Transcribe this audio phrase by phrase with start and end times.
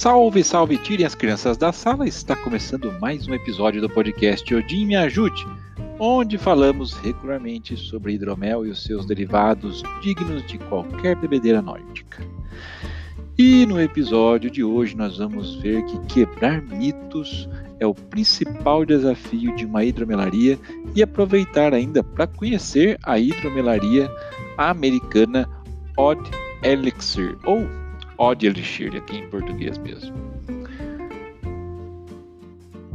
[0.00, 2.08] Salve, salve, tirem as crianças da sala.
[2.08, 5.46] Está começando mais um episódio do podcast Odin Me Ajude,
[5.98, 12.26] onde falamos regularmente sobre hidromel e os seus derivados dignos de qualquer bebedeira nórdica.
[13.36, 17.46] E no episódio de hoje nós vamos ver que quebrar mitos
[17.78, 20.58] é o principal desafio de uma hidromelaria
[20.94, 24.10] e aproveitar ainda para conhecer a hidromelaria
[24.56, 25.46] americana
[25.94, 26.22] Odd
[26.62, 27.68] Elixir ou
[28.20, 30.14] Odd Elixir aqui em português mesmo.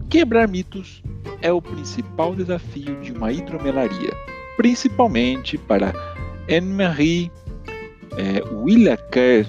[0.08, 1.02] Quebrar mitos
[1.42, 4.12] é o principal desafio de uma hidromelaria,
[4.56, 5.92] principalmente para
[6.48, 7.32] Anne-Marie
[8.18, 9.48] é, Willaker,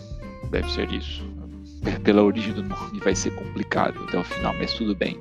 [0.51, 1.23] deve ser isso,
[2.03, 5.21] pela origem do nome vai ser complicado até o final, mas tudo bem.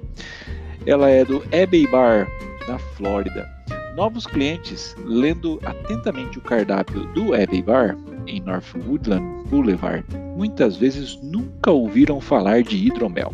[0.85, 2.27] Ela é do Abbey Bar,
[2.67, 3.45] na Flórida.
[3.95, 7.97] Novos clientes, lendo atentamente o cardápio do Abbey Bar,
[8.27, 13.33] em North Woodland Boulevard, muitas vezes nunca ouviram falar de hidromel.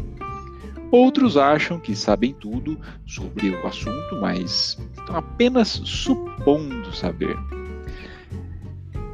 [0.92, 7.38] Outros acham que sabem tudo sobre o assunto, mas estão apenas supondo saber.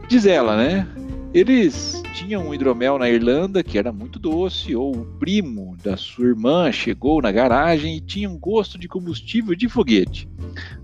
[0.07, 0.87] Diz ela, né?
[1.33, 6.25] Eles tinham um hidromel na Irlanda que era muito doce, ou o primo da sua
[6.25, 10.27] irmã chegou na garagem e tinha um gosto de combustível de foguete.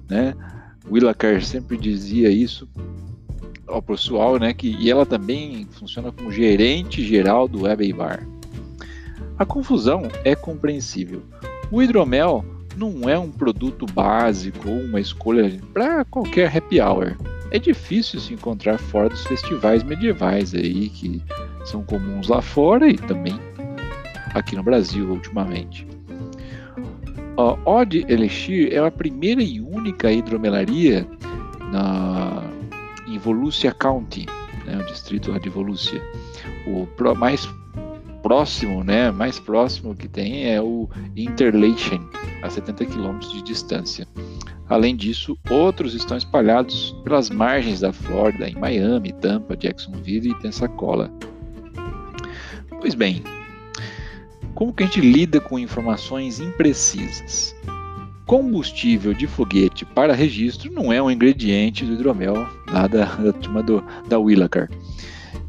[0.08, 0.36] Né?
[0.88, 2.70] Willacar sempre dizia isso
[3.68, 4.54] ao pessoal, né?
[4.54, 8.28] Que, e ela também funciona como gerente geral do Abbey Bar.
[9.38, 11.24] A confusão é compreensível.
[11.72, 12.46] O hidromel
[12.78, 17.16] não é um produto básico ou uma escolha para qualquer happy hour
[17.54, 21.22] é difícil se encontrar fora dos festivais medievais aí que
[21.64, 23.40] são comuns lá fora e também
[24.34, 25.88] aqui no Brasil ultimamente.
[27.38, 31.08] A Odd Elixir é a primeira e única hidromelaria
[31.72, 32.43] na,
[33.24, 34.26] Volusia County,
[34.66, 36.02] né, o distrito de Volusia.
[36.68, 37.50] O pro, mais
[38.22, 42.02] próximo, né, mais próximo que tem é o Interlachen,
[42.42, 44.08] a 70 quilômetros de distância.
[44.68, 51.12] Além disso, outros estão espalhados pelas margens da Flórida, em Miami, Tampa, Jacksonville e Pensacola.
[52.80, 53.24] Pois bem,
[54.56, 57.56] como que a gente lida com informações imprecisas?
[58.26, 63.62] Combustível de foguete para registro não é um ingrediente do hidromel lá da, da turma
[63.62, 64.70] do, da Willacar.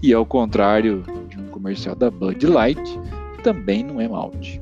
[0.03, 2.83] E ao contrário de um comercial da Bud Light,
[3.43, 4.61] também não é malte.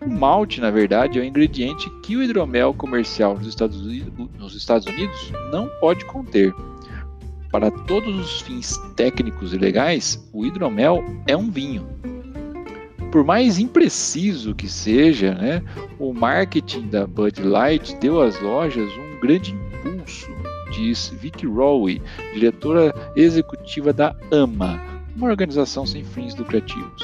[0.00, 4.54] O malte, na verdade, é o ingrediente que o hidromel comercial nos Estados Unidos, nos
[4.54, 6.54] Estados Unidos não pode conter.
[7.50, 11.86] Para todos os fins técnicos e legais, o hidromel é um vinho.
[13.10, 15.62] Por mais impreciso que seja, né,
[15.98, 20.30] o marketing da Bud Light deu às lojas um grande impulso,
[20.70, 22.02] diz Vicky Rowe,
[22.34, 24.80] diretora executiva da AMA,
[25.16, 27.02] uma organização sem fins lucrativos.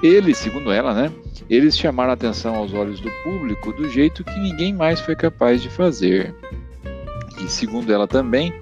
[0.00, 1.12] Eles, segundo ela, né,
[1.48, 5.60] eles chamaram a atenção aos olhos do público do jeito que ninguém mais foi capaz
[5.60, 6.32] de fazer.
[7.44, 8.54] E segundo ela também,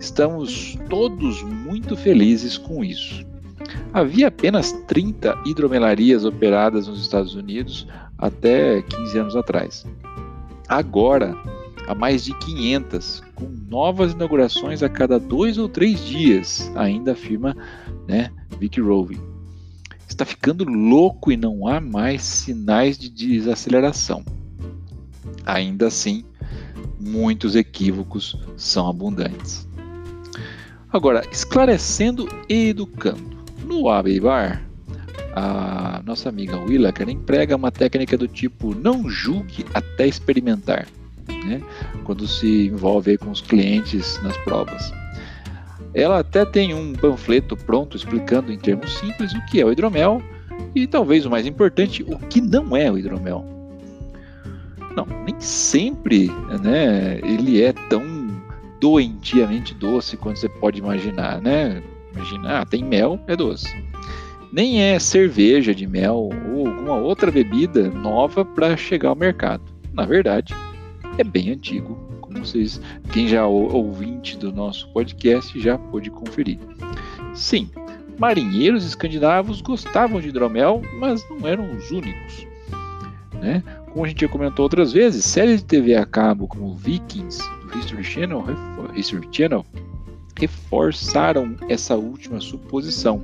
[0.00, 3.29] estamos todos muito felizes com isso.
[3.92, 7.86] Havia apenas 30 hidromelarias operadas nos Estados Unidos
[8.16, 9.86] até 15 anos atrás.
[10.68, 11.36] Agora,
[11.88, 17.56] há mais de 500, com novas inaugurações a cada dois ou três dias, ainda afirma
[18.06, 19.30] né, Vicky Rowe
[20.20, 24.24] está ficando louco e não há mais sinais de desaceleração.
[25.46, 26.24] Ainda assim,
[27.00, 29.66] muitos equívocos são abundantes.
[30.92, 33.39] Agora, esclarecendo e educando.
[33.70, 34.60] No Abbey Bar,
[35.32, 40.88] a nossa amiga Willaker emprega uma técnica do tipo não julgue até experimentar,
[41.28, 41.62] né?
[42.02, 44.92] quando se envolve com os clientes nas provas.
[45.94, 50.20] Ela até tem um panfleto pronto explicando em termos simples o que é o hidromel
[50.74, 53.44] e talvez o mais importante, o que não é o hidromel.
[54.96, 56.28] Não, nem sempre
[56.60, 58.02] né, ele é tão
[58.80, 61.80] doentiamente doce quanto você pode imaginar, né?
[62.14, 63.68] Imagina, ah, tem mel, é doce.
[64.52, 69.62] Nem é cerveja de mel ou alguma outra bebida nova para chegar ao mercado.
[69.92, 70.54] Na verdade,
[71.18, 72.80] é bem antigo como vocês,
[73.12, 76.58] quem já é ouvinte do nosso podcast já pôde conferir.
[77.34, 77.68] Sim,
[78.18, 82.46] marinheiros escandinavos gostavam de hidromel, mas não eram os únicos.
[83.40, 83.62] Né?
[83.90, 87.78] Como a gente já comentou outras vezes, séries de TV a cabo como Vikings, do
[87.78, 88.44] History Channel,
[88.94, 89.66] History Channel
[90.40, 93.22] reforçaram essa última suposição.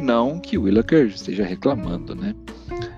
[0.00, 2.34] Não que Willaker esteja reclamando, né?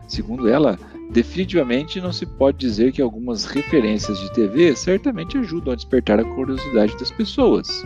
[0.07, 0.79] Segundo ela,
[1.11, 6.25] Definitivamente não se pode dizer que algumas referências de TV certamente ajudam a despertar a
[6.25, 7.85] curiosidade das pessoas.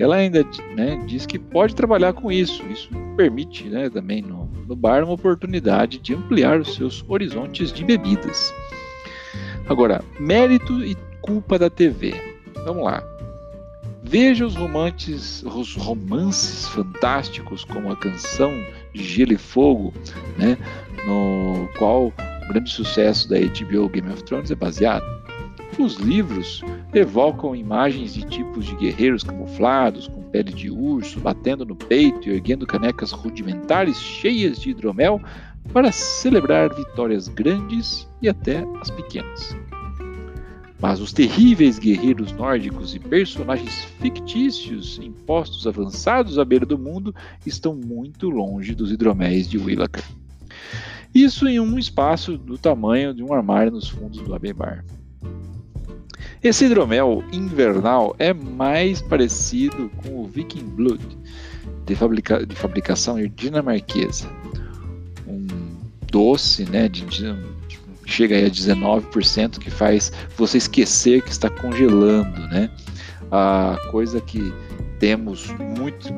[0.00, 0.44] Ela ainda
[0.74, 5.12] né, diz que pode trabalhar com isso, isso permite né, também no, no bar uma
[5.12, 8.52] oportunidade de ampliar os seus horizontes de bebidas.
[9.68, 12.12] Agora, mérito e culpa da TV.
[12.64, 13.13] Vamos lá.
[14.06, 18.52] Veja os romances, os romances fantásticos como a canção
[18.92, 19.94] de Gelo e Fogo,
[20.38, 20.58] né,
[21.06, 25.04] no qual o grande sucesso da HBO Game of Thrones é baseado.
[25.78, 26.62] Os livros
[26.92, 32.32] evocam imagens de tipos de guerreiros camuflados, com pele de urso, batendo no peito e
[32.32, 35.20] erguendo canecas rudimentares cheias de hidromel
[35.72, 39.56] para celebrar vitórias grandes e até as pequenas.
[40.84, 47.14] Mas os terríveis guerreiros nórdicos e personagens fictícios em postos avançados à beira do mundo
[47.46, 50.04] estão muito longe dos hidroméis de Willaker.
[51.14, 54.84] Isso em um espaço do tamanho de um armário nos fundos do Abbey Bar.
[56.42, 61.16] Esse hidromel invernal é mais parecido com o Viking Blood,
[61.86, 64.28] de, fabrica de fabricação dinamarquesa.
[65.26, 65.46] Um
[66.12, 67.53] doce, né, de, de
[68.06, 72.70] chega aí a 19%, que faz você esquecer que está congelando, né?
[73.30, 74.52] A coisa que
[74.98, 75.48] temos
[75.78, 76.08] muito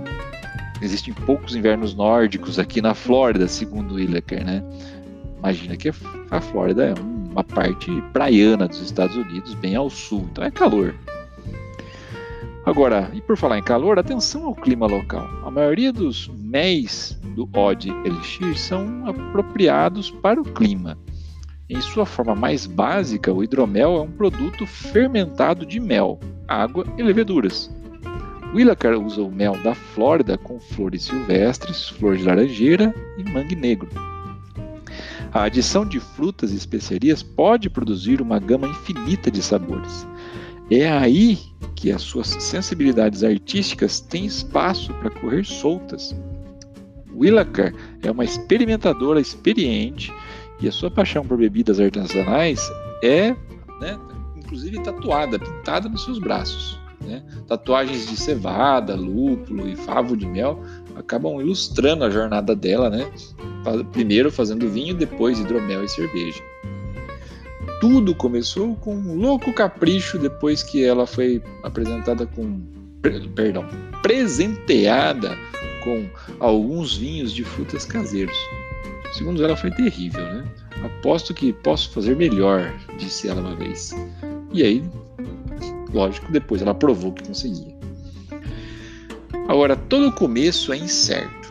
[0.82, 4.62] existem poucos invernos nórdicos aqui na Flórida, segundo o Illecker, né?
[5.38, 5.90] Imagina que
[6.30, 6.94] a Flórida é
[7.30, 10.94] uma parte praiana dos Estados Unidos, bem ao sul, então é calor.
[12.64, 15.28] Agora, e por falar em calor, atenção ao clima local.
[15.44, 20.98] A maioria dos MEIs do Odd Elixir são apropriados para o clima.
[21.68, 27.02] Em sua forma mais básica, o hidromel é um produto fermentado de mel, água e
[27.02, 27.68] leveduras.
[28.54, 33.88] Willacar usa o mel da Flórida com flores silvestres, flor de laranjeira e mangue negro.
[35.32, 40.06] A adição de frutas e especiarias pode produzir uma gama infinita de sabores.
[40.70, 41.36] É aí
[41.74, 46.14] que as suas sensibilidades artísticas têm espaço para correr soltas.
[47.12, 50.12] Willacar é uma experimentadora experiente
[50.60, 52.70] e a sua paixão por bebidas artesanais
[53.02, 53.30] é,
[53.80, 53.98] né,
[54.36, 56.78] inclusive, tatuada, pintada nos seus braços.
[57.00, 57.22] Né?
[57.46, 60.62] Tatuagens de cevada, lúpulo e favo de mel
[60.96, 63.10] acabam ilustrando a jornada dela, né?
[63.92, 66.42] Primeiro fazendo vinho, depois hidromel e cerveja.
[67.80, 72.62] Tudo começou com um louco capricho depois que ela foi apresentada com,
[73.34, 73.66] perdão,
[74.02, 75.36] presenteada
[75.84, 76.08] com
[76.40, 78.36] alguns vinhos de frutas caseiros.
[79.16, 80.44] Segundo ela, foi terrível, né?
[80.84, 83.94] Aposto que posso fazer melhor, disse ela uma vez.
[84.52, 84.84] E aí,
[85.90, 87.74] lógico, depois ela provou que conseguia.
[89.48, 91.50] Agora, todo o começo é incerto.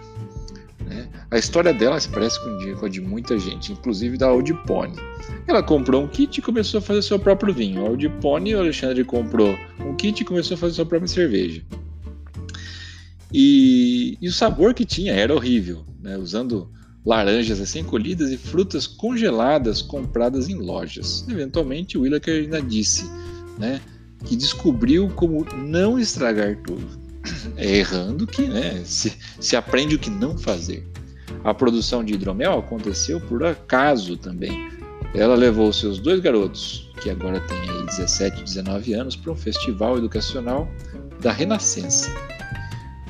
[0.86, 1.10] Né?
[1.32, 4.96] A história dela se parece com a de muita gente, inclusive da Old Pony.
[5.48, 7.84] Ela comprou um kit e começou a fazer seu próprio vinho.
[7.84, 11.64] A Pony, o Alexandre comprou um kit e começou a fazer sua própria cerveja.
[13.34, 16.16] E, e o sabor que tinha era horrível, né?
[16.16, 16.75] usando
[17.06, 21.26] laranjas assim colhidas e frutas congeladas compradas em lojas.
[21.30, 23.10] Eventualmente, Willaker ainda disse
[23.60, 23.80] né,
[24.26, 27.06] que descobriu como não estragar tudo.
[27.58, 30.88] É errando que né, se, se aprende o que não fazer.
[31.44, 34.70] A produção de hidromel aconteceu por acaso também.
[35.14, 39.36] Ela levou seus dois garotos, que agora têm aí 17 e 19 anos, para um
[39.36, 40.68] festival educacional
[41.22, 42.12] da Renascença.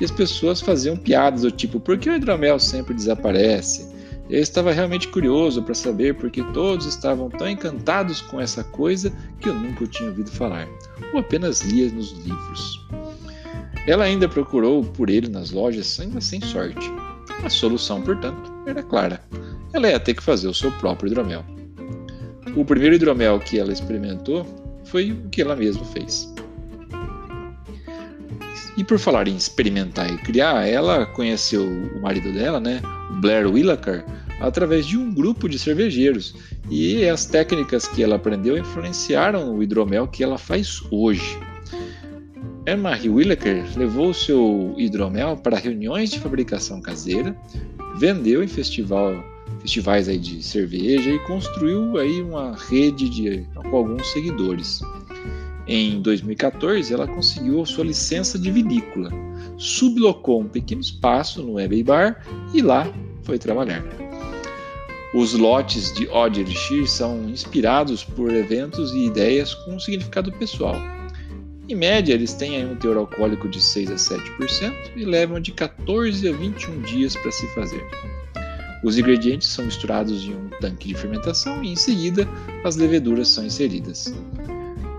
[0.00, 3.95] E as pessoas faziam piadas do tipo: por que o hidromel sempre desaparece?
[4.28, 9.48] Eu estava realmente curioso para saber porque todos estavam tão encantados com essa coisa que
[9.48, 10.68] eu nunca tinha ouvido falar,
[11.12, 12.84] ou apenas lia nos livros.
[13.86, 16.92] Ela ainda procurou por ele nas lojas, ainda sem sorte.
[17.44, 19.22] A solução, portanto, era clara.
[19.72, 21.44] Ela ia ter que fazer o seu próprio hidromel.
[22.56, 24.44] O primeiro hidromel que ela experimentou
[24.84, 26.34] foi o que ela mesma fez.
[28.76, 32.82] E por falar em experimentar e criar, ela conheceu o marido dela, né,
[33.20, 34.04] Blair Willaker,
[34.40, 36.34] através de um grupo de cervejeiros.
[36.70, 41.38] E as técnicas que ela aprendeu influenciaram o hidromel que ela faz hoje.
[42.68, 47.36] Anne-Marie Willaker levou seu hidromel para reuniões de fabricação caseira,
[47.96, 49.14] vendeu em festival,
[49.60, 54.80] festivais aí de cerveja e construiu aí uma rede de, com alguns seguidores.
[55.68, 59.10] Em 2014, ela conseguiu sua licença de vinícola,
[59.58, 62.86] sublocou um pequeno espaço no Abbey Bar e lá
[63.22, 63.84] foi trabalhar.
[65.14, 70.76] Os lotes de Odd Elixir são inspirados por eventos e ideias com significado pessoal.
[71.68, 76.28] Em média, eles têm um teor alcoólico de 6 a 7% e levam de 14
[76.28, 77.84] a 21 dias para se fazer.
[78.84, 82.28] Os ingredientes são misturados em um tanque de fermentação e, em seguida,
[82.62, 84.14] as leveduras são inseridas.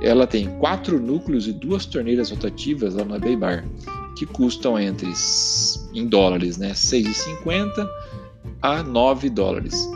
[0.01, 3.65] Ela tem quatro núcleos e duas torneiras rotativas lá na Bay Bar,
[4.17, 5.11] que custam entre
[5.93, 7.87] em dólares, né, 6,50
[8.61, 9.87] a 9 dólares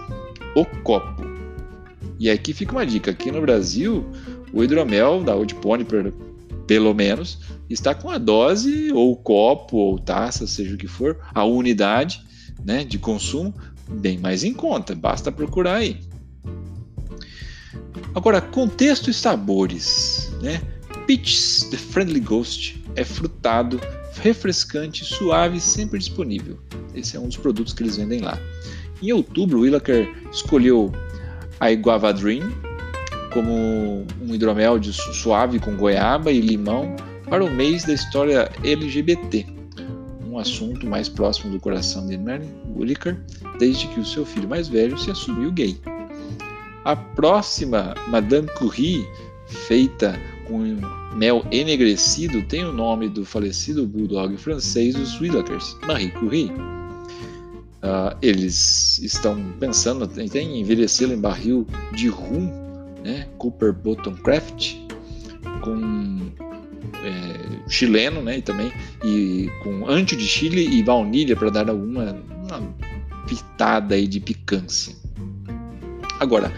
[0.56, 1.24] o copo.
[2.20, 4.06] E aqui fica uma dica: aqui no Brasil,
[4.54, 5.86] o hidromel da Old Pony,
[6.68, 11.44] pelo menos, está com a dose, ou copo, ou taça, seja o que for, a
[11.44, 12.24] unidade
[12.64, 13.54] né, de consumo
[13.90, 14.96] bem mais em conta.
[14.96, 16.00] Basta procurar aí.
[18.14, 20.32] Agora, contexto e sabores.
[20.42, 20.62] Né?
[21.08, 23.80] Peaches The Friendly Ghost é frutado,
[24.20, 26.58] refrescante, suave e sempre disponível.
[26.94, 28.38] Esse é um dos produtos que eles vendem lá.
[29.02, 29.66] Em outubro, o
[30.32, 30.92] escolheu
[31.60, 32.52] a Iguava Dream
[33.34, 36.96] como um hidromel de suave com goiaba e limão
[37.30, 39.46] para o mês da história LGBT,
[40.28, 43.18] um assunto mais próximo do coração de Mary Williker
[43.58, 45.80] desde que o seu filho mais velho se assumiu gay.
[46.84, 49.08] A próxima Madame Curie,
[49.52, 50.78] feita com
[51.16, 56.52] mel enegrecido, tem o nome do falecido bulldog francês dos Willikers, Marie Curie.
[57.84, 62.52] Uh, eles estão pensando em envelhecê-lo em barril de rum,
[63.04, 64.76] né, Cooper Bottom Craft,
[65.62, 66.32] com
[67.04, 68.72] é, chileno, né, e também
[69.04, 72.76] e com ancho de chile e baunilha para dar alguma uma
[73.28, 74.96] pitada aí de picância.
[76.20, 76.54] Agora,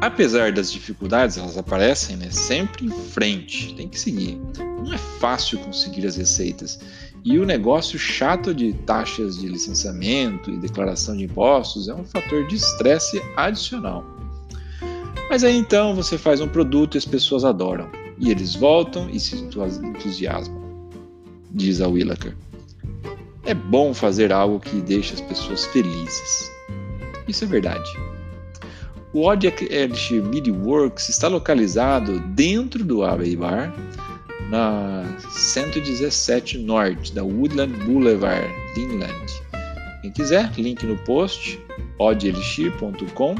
[0.00, 4.40] apesar das dificuldades, elas aparecem, né, sempre em frente, tem que seguir.
[4.58, 6.78] Não é fácil conseguir as receitas.
[7.24, 12.46] E o negócio chato de taxas de licenciamento e declaração de impostos é um fator
[12.46, 14.04] de estresse adicional.
[15.28, 17.90] Mas aí então você faz um produto e as pessoas adoram.
[18.18, 20.88] E eles voltam e se entusiasmam,
[21.50, 22.36] diz a Willaker.
[23.44, 26.50] É bom fazer algo que deixa as pessoas felizes.
[27.28, 27.90] Isso é verdade.
[29.18, 33.74] O Elixir Midi Works está localizado dentro do Abbey Bar,
[34.50, 38.46] na 117 Norte, da Woodland Boulevard,
[38.76, 39.32] Inland.
[40.02, 41.58] Quem quiser, link no post,
[41.98, 43.36] oddelixir.com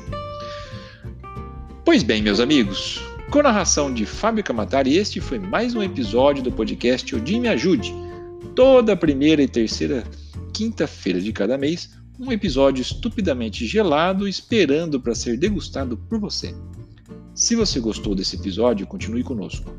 [1.83, 6.51] Pois bem, meus amigos, com narração de Fábio Camatari, este foi mais um episódio do
[6.51, 7.93] podcast Odin Me Ajude.
[8.55, 10.03] Toda primeira e terceira
[10.51, 16.55] quinta-feira de cada mês, um episódio estupidamente gelado esperando para ser degustado por você.
[17.35, 19.71] Se você gostou desse episódio, continue conosco.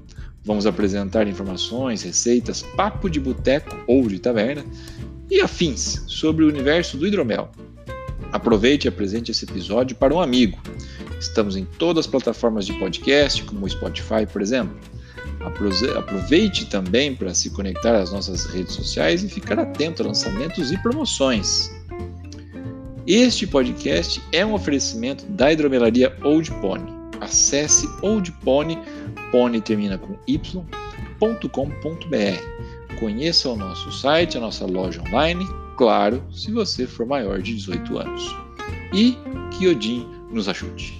[0.44, 4.64] Vamos apresentar informações, receitas, papo de boteco ou de taverna
[5.28, 7.50] e afins sobre o universo do hidromel.
[8.30, 10.56] Aproveite e apresente esse episódio para um amigo.
[11.20, 14.76] Estamos em todas as plataformas de podcast, como o Spotify, por exemplo.
[15.96, 20.78] Aproveite também para se conectar às nossas redes sociais e ficar atento a lançamentos e
[20.78, 21.70] promoções.
[23.06, 26.90] Este podcast é um oferecimento da hidromelaria Old Pony.
[27.20, 30.50] Acesse oldpony.com pony termina com y.com.br.
[32.98, 35.46] Conheça o nosso site, a nossa loja online,
[35.76, 38.36] claro, se você for maior de 18 anos.
[38.92, 39.16] E
[39.56, 40.99] que Odin nos ajude.